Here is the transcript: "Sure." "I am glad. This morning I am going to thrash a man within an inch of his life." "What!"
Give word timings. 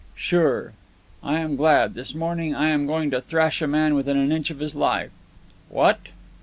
"Sure." 0.15 0.73
"I 1.23 1.37
am 1.41 1.55
glad. 1.55 1.93
This 1.93 2.15
morning 2.15 2.55
I 2.55 2.69
am 2.69 2.87
going 2.87 3.11
to 3.11 3.21
thrash 3.21 3.61
a 3.61 3.67
man 3.67 3.93
within 3.93 4.17
an 4.17 4.31
inch 4.31 4.49
of 4.49 4.57
his 4.57 4.73
life." 4.75 5.11
"What!" 5.69 5.99